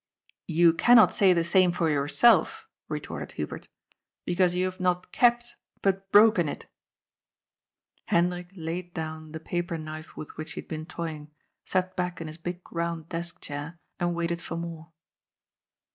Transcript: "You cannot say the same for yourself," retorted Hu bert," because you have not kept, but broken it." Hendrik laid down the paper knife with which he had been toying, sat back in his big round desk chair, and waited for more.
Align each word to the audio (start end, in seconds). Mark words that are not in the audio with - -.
"You 0.61 0.73
cannot 0.73 1.13
say 1.13 1.31
the 1.31 1.43
same 1.43 1.71
for 1.71 1.87
yourself," 1.87 2.65
retorted 2.89 3.33
Hu 3.33 3.45
bert," 3.45 3.67
because 4.25 4.55
you 4.55 4.65
have 4.65 4.79
not 4.79 5.11
kept, 5.11 5.57
but 5.83 6.11
broken 6.11 6.49
it." 6.49 6.65
Hendrik 8.07 8.49
laid 8.55 8.95
down 8.95 9.31
the 9.31 9.39
paper 9.39 9.77
knife 9.77 10.17
with 10.17 10.35
which 10.37 10.53
he 10.53 10.61
had 10.61 10.67
been 10.67 10.87
toying, 10.87 11.29
sat 11.67 11.95
back 11.95 12.19
in 12.19 12.25
his 12.25 12.39
big 12.39 12.61
round 12.73 13.09
desk 13.09 13.41
chair, 13.41 13.77
and 13.99 14.15
waited 14.15 14.41
for 14.41 14.57
more. 14.57 14.91